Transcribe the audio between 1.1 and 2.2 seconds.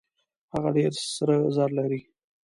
سره زر لري.